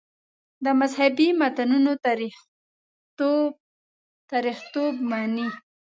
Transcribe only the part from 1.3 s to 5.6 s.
متنونو تاریخیتوب مني.